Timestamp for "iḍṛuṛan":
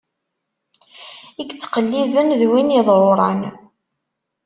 2.79-3.39